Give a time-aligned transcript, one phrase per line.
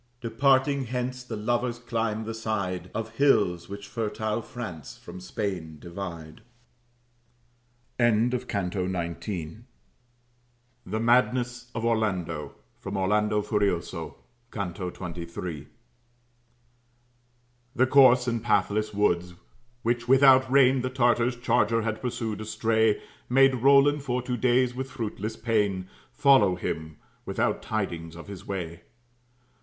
[0.19, 6.41] Departing hence, the lovers climb the side Of hills, which fertile France from Spain divide.
[7.99, 8.49] THE
[10.87, 14.15] MADNESS OF ORLANDO From 'Orlando Furioso,'
[14.51, 15.67] Canto 23
[17.75, 19.35] The course in pathless woods,
[19.83, 22.99] which without rein The Tartar's charger had pursued astray,
[23.29, 28.81] Made Roland for two days, with fruitless pain, Follow him, without tidings of his way.